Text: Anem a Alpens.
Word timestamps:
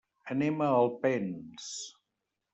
Anem 0.35 0.63
a 0.67 0.69
Alpens. 0.77 1.69